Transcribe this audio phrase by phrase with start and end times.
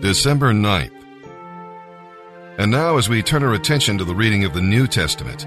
[0.00, 0.92] December 9th.
[2.56, 5.44] And now, as we turn our attention to the reading of the New Testament,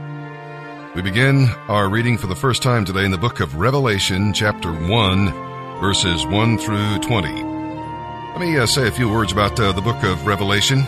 [0.93, 4.74] we begin our reading for the first time today in the book of Revelation, chapter
[4.74, 5.32] 1,
[5.79, 7.29] verses 1 through 20.
[7.32, 10.84] Let me uh, say a few words about uh, the book of Revelation.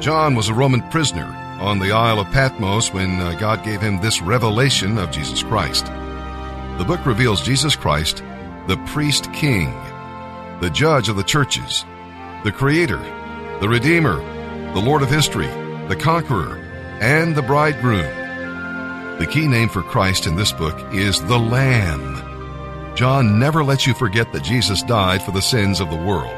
[0.00, 1.26] John was a Roman prisoner
[1.60, 5.86] on the Isle of Patmos when uh, God gave him this revelation of Jesus Christ.
[5.86, 8.22] The book reveals Jesus Christ,
[8.68, 9.72] the priest king,
[10.60, 11.84] the judge of the churches,
[12.48, 12.96] the creator,
[13.60, 14.16] the redeemer,
[14.72, 15.48] the Lord of history,
[15.88, 16.56] the conqueror,
[16.98, 19.18] and the bridegroom.
[19.18, 22.94] The key name for Christ in this book is the Lamb.
[22.96, 26.32] John never lets you forget that Jesus died for the sins of the world.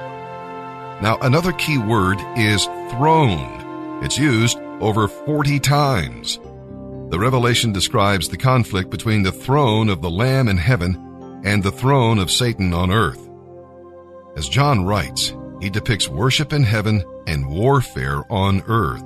[1.01, 4.03] Now, another key word is throne.
[4.03, 6.41] It's used over 40 times.
[7.11, 11.71] The revelation describes the conflict between the throne of the Lamb in heaven and the
[11.71, 13.31] throne of Satan on earth.
[14.35, 19.03] As John writes, he depicts worship in heaven and warfare on earth.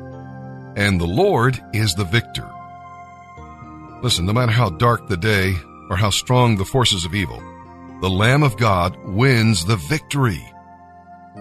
[0.76, 2.48] And the Lord is the victor.
[4.02, 5.54] Listen, no matter how dark the day
[5.90, 7.42] or how strong the forces of evil,
[8.00, 10.44] the Lamb of God wins the victory.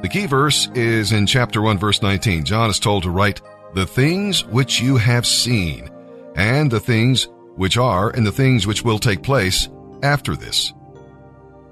[0.01, 2.45] The key verse is in chapter 1 verse 19.
[2.45, 3.41] John is told to write,
[3.73, 5.89] the things which you have seen,
[6.35, 9.67] and the things which are, and the things which will take place
[10.03, 10.73] after this.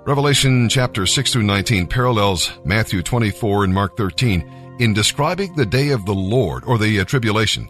[0.03, 5.89] Revelation chapter 6 through 19 parallels Matthew 24 and Mark 13 in describing the day
[5.89, 7.66] of the Lord or the uh, tribulation.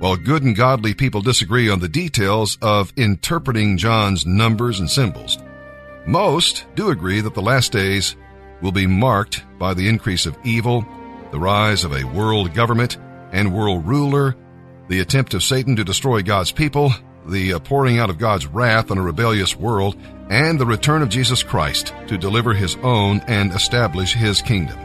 [0.00, 5.38] While good and godly people disagree on the details of interpreting John's numbers and symbols,
[6.04, 8.16] most do agree that the last days
[8.60, 10.84] will be marked by the increase of evil,
[11.30, 12.98] the rise of a world government
[13.30, 14.34] and world ruler,
[14.88, 16.92] the attempt of Satan to destroy God's people,
[17.26, 19.96] the uh, pouring out of God's wrath on a rebellious world,
[20.30, 24.78] and the return of Jesus Christ to deliver his own and establish his kingdom.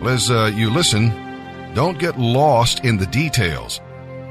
[0.00, 1.08] Well, as uh, you listen,
[1.74, 3.80] don't get lost in the details,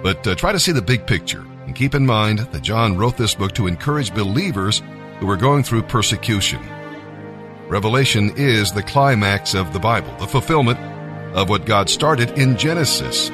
[0.01, 3.17] but uh, try to see the big picture and keep in mind that John wrote
[3.17, 4.81] this book to encourage believers
[5.19, 6.61] who are going through persecution.
[7.67, 10.79] Revelation is the climax of the Bible, the fulfillment
[11.35, 13.29] of what God started in Genesis.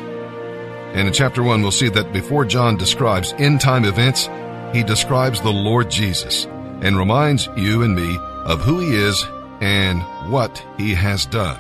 [0.93, 4.29] And in chapter 1, we'll see that before John describes end time events,
[4.73, 6.45] he describes the Lord Jesus
[6.81, 9.25] and reminds you and me of who he is
[9.61, 10.01] and
[10.31, 11.59] what he has done.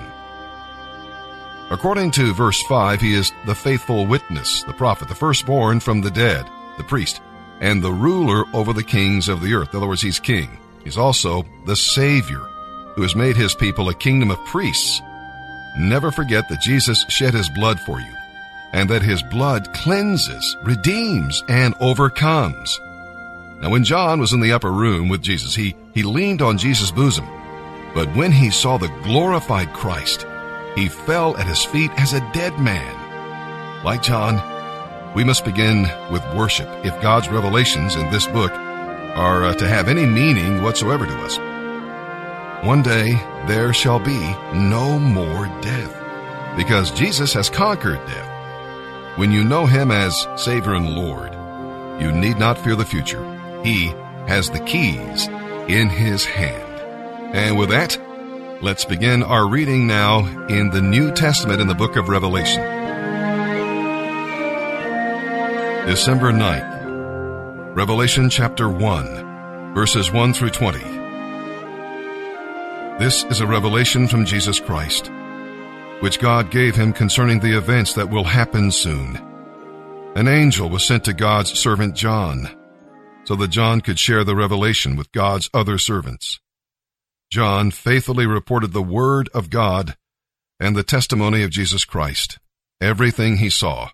[1.71, 6.11] According to verse 5, he is the faithful witness, the prophet, the firstborn from the
[6.11, 6.45] dead,
[6.77, 7.21] the priest,
[7.61, 9.73] and the ruler over the kings of the earth.
[9.73, 10.59] In other words, he's king.
[10.83, 12.41] He's also the Savior,
[12.95, 15.01] who has made his people a kingdom of priests.
[15.79, 18.13] Never forget that Jesus shed his blood for you,
[18.73, 22.79] and that his blood cleanses, redeems, and overcomes.
[23.61, 26.91] Now, when John was in the upper room with Jesus, he, he leaned on Jesus'
[26.91, 27.25] bosom.
[27.93, 30.25] But when he saw the glorified Christ,
[30.75, 33.83] he fell at his feet as a dead man.
[33.85, 34.41] Like John,
[35.15, 39.87] we must begin with worship if God's revelations in this book are uh, to have
[39.87, 41.37] any meaning whatsoever to us.
[42.65, 43.13] One day
[43.45, 44.19] there shall be
[44.53, 48.32] no more death because Jesus has conquered death.
[49.15, 51.31] When you know him as Savior and Lord,
[52.01, 53.23] you need not fear the future.
[53.63, 53.87] He
[54.27, 55.27] has the keys
[55.67, 56.61] in his hand.
[57.35, 57.97] And with that,
[58.63, 62.63] Let's begin our reading now in the New Testament in the book of Revelation.
[65.85, 70.79] December 9th, Revelation chapter 1, verses 1 through 20.
[72.99, 75.11] This is a revelation from Jesus Christ,
[76.03, 79.15] which God gave him concerning the events that will happen soon.
[80.17, 82.49] An angel was sent to God's servant John,
[83.23, 86.41] so that John could share the revelation with God's other servants.
[87.31, 89.95] John faithfully reported the Word of God
[90.59, 92.37] and the testimony of Jesus Christ,
[92.81, 93.91] everything he saw.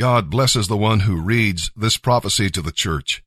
[0.00, 3.22] God blesses the one who reads this prophecy to the church,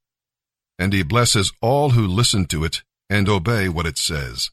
[0.79, 4.49] and he blesses all who listen to it and obey what it says.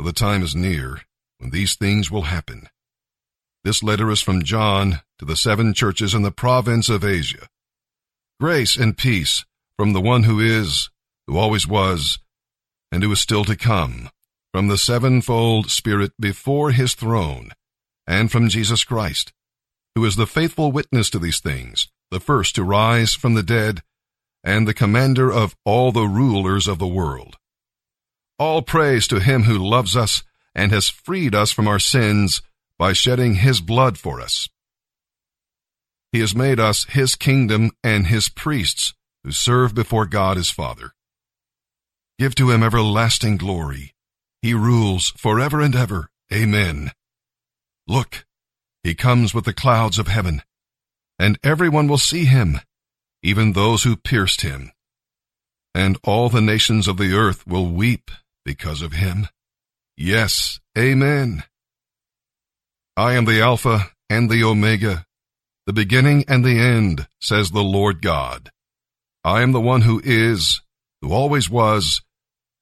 [0.00, 1.05] The time is near
[1.38, 2.68] when these things will happen.
[3.64, 7.48] This letter is from John to the seven churches in the province of Asia.
[8.38, 9.44] Grace and peace
[9.76, 10.90] from the one who is,
[11.26, 12.18] who always was,
[12.92, 14.10] and who is still to come,
[14.52, 17.50] from the sevenfold Spirit before his throne,
[18.06, 19.32] and from Jesus Christ,
[19.94, 23.82] who is the faithful witness to these things, the first to rise from the dead,
[24.44, 27.36] and the commander of all the rulers of the world.
[28.38, 30.22] All praise to him who loves us
[30.56, 32.42] and has freed us from our sins
[32.78, 34.48] by shedding his blood for us.
[36.10, 40.92] He has made us his kingdom and his priests who serve before God his Father.
[42.18, 43.92] Give to him everlasting glory,
[44.40, 46.08] He rules forever and ever.
[46.32, 46.92] Amen.
[47.86, 48.24] Look,
[48.82, 50.42] he comes with the clouds of heaven,
[51.18, 52.60] and everyone will see him,
[53.22, 54.72] even those who pierced him.
[55.74, 58.10] And all the nations of the earth will weep
[58.44, 59.28] because of him.
[59.96, 61.42] Yes, Amen.
[62.98, 65.06] I am the Alpha and the Omega,
[65.64, 68.50] the beginning and the end, says the Lord God.
[69.24, 70.60] I am the one who is,
[71.00, 72.02] who always was,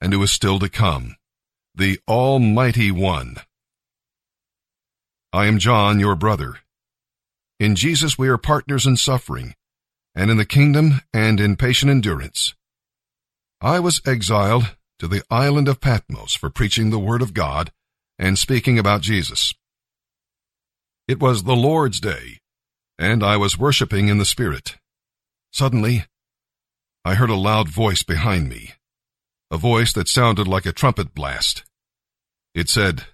[0.00, 1.16] and who is still to come,
[1.74, 3.36] the Almighty One.
[5.32, 6.58] I am John, your brother.
[7.58, 9.54] In Jesus we are partners in suffering,
[10.14, 12.54] and in the kingdom and in patient endurance.
[13.60, 17.72] I was exiled to the island of Patmos for preaching the word of God
[18.18, 19.54] and speaking about Jesus.
[21.06, 22.38] It was the Lord's day,
[22.98, 24.76] and I was worshiping in the Spirit.
[25.52, 26.06] Suddenly,
[27.04, 28.72] I heard a loud voice behind me,
[29.50, 31.64] a voice that sounded like a trumpet blast.
[32.54, 33.04] It said,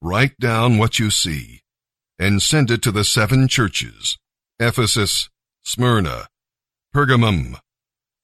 [0.00, 1.60] Write down what you see
[2.18, 4.18] and send it to the seven churches
[4.58, 5.30] Ephesus,
[5.62, 6.28] Smyrna,
[6.94, 7.58] Pergamum,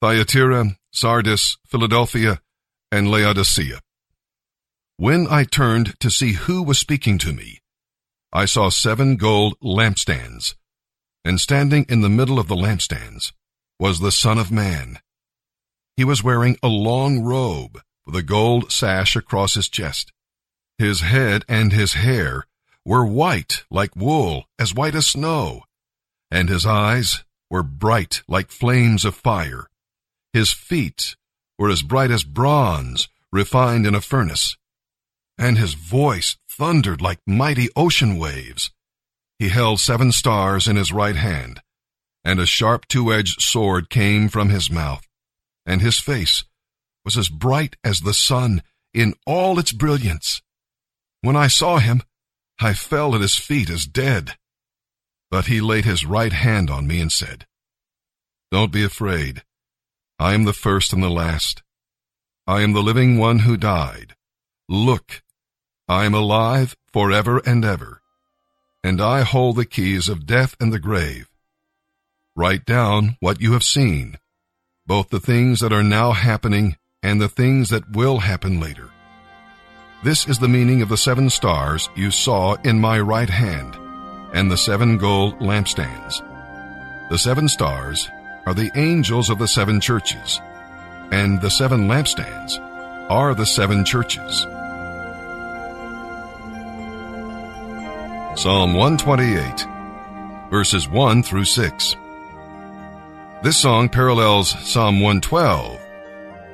[0.03, 2.41] Thyatira, Sardis, Philadelphia,
[2.91, 3.81] and Laodicea.
[4.97, 7.61] When I turned to see who was speaking to me,
[8.33, 10.55] I saw seven gold lampstands,
[11.25, 13.33] and standing in the middle of the lampstands
[13.79, 15.01] was the Son of Man.
[15.97, 20.13] He was wearing a long robe with a gold sash across his chest.
[20.79, 22.47] His head and his hair
[22.85, 25.63] were white like wool, as white as snow,
[26.31, 29.67] and his eyes were bright like flames of fire.
[30.33, 31.17] His feet
[31.59, 34.57] were as bright as bronze refined in a furnace,
[35.39, 38.71] and his voice thundered like mighty ocean waves.
[39.39, 41.61] He held seven stars in his right hand,
[42.25, 45.07] and a sharp two-edged sword came from his mouth,
[45.67, 46.45] and his face
[47.05, 48.63] was as bright as the sun
[48.93, 50.43] in all its brilliance.
[51.21, 52.03] When I saw him,
[52.59, 54.37] I fell at his feet as dead.
[55.31, 57.47] But he laid his right hand on me and said,
[58.51, 59.43] Don't be afraid.
[60.19, 61.63] I am the first and the last.
[62.47, 64.15] I am the living one who died.
[64.69, 65.23] Look,
[65.89, 68.01] I am alive forever and ever,
[68.83, 71.29] and I hold the keys of death and the grave.
[72.35, 74.19] Write down what you have seen,
[74.87, 78.91] both the things that are now happening and the things that will happen later.
[80.03, 83.77] This is the meaning of the seven stars you saw in my right hand
[84.33, 86.21] and the seven gold lampstands.
[87.11, 88.09] The seven stars
[88.47, 90.41] are the angels of the seven churches,
[91.11, 92.59] and the seven lampstands
[93.11, 94.47] are the seven churches.
[98.41, 99.67] Psalm 128,
[100.51, 101.97] verses 1 through 6.
[103.43, 105.81] This song parallels Psalm 112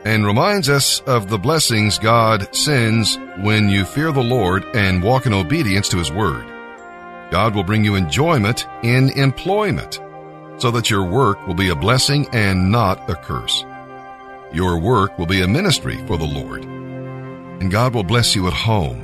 [0.05, 5.27] and reminds us of the blessings God sends when you fear the Lord and walk
[5.27, 6.47] in obedience to His Word.
[7.31, 10.01] God will bring you enjoyment in employment
[10.63, 13.65] so that your work will be a blessing and not a curse.
[14.53, 16.63] Your work will be a ministry for the Lord.
[16.65, 19.03] And God will bless you at home,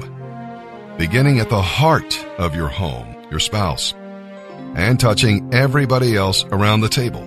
[0.98, 3.92] beginning at the heart of your home, your spouse,
[4.76, 7.24] and touching everybody else around the table.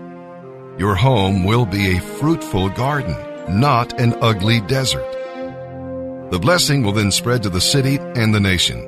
[0.77, 3.17] Your home will be a fruitful garden,
[3.59, 5.11] not an ugly desert.
[6.31, 8.79] The blessing will then spread to the city and the nation,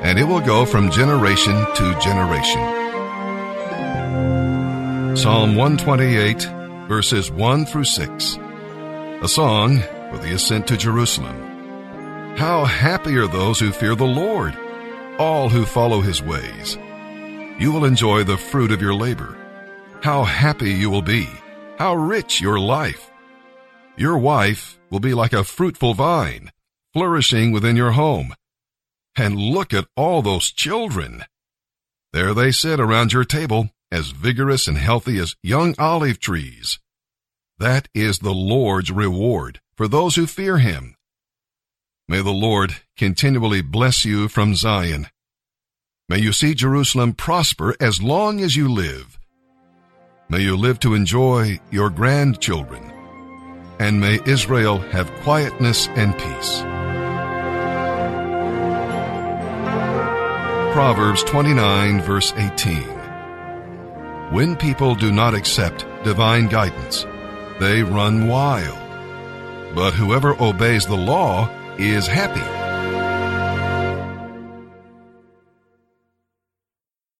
[0.00, 2.79] and it will go from generation to generation.
[5.20, 6.44] Psalm 128,
[6.88, 8.38] verses 1 through 6.
[9.20, 11.36] A song for the ascent to Jerusalem.
[12.38, 14.56] How happy are those who fear the Lord,
[15.18, 16.78] all who follow his ways.
[17.58, 19.36] You will enjoy the fruit of your labor.
[20.02, 21.28] How happy you will be.
[21.76, 23.10] How rich your life.
[23.98, 26.50] Your wife will be like a fruitful vine,
[26.94, 28.32] flourishing within your home.
[29.18, 31.26] And look at all those children.
[32.14, 36.78] There they sit around your table, as vigorous and healthy as young olive trees.
[37.58, 40.94] That is the Lord's reward for those who fear him.
[42.08, 45.08] May the Lord continually bless you from Zion.
[46.08, 49.18] May you see Jerusalem prosper as long as you live.
[50.28, 52.92] May you live to enjoy your grandchildren.
[53.78, 56.60] And may Israel have quietness and peace.
[60.72, 62.99] Proverbs 29 verse 18
[64.30, 67.04] when people do not accept divine guidance,
[67.58, 68.78] they run wild.
[69.74, 72.59] But whoever obeys the law is happy.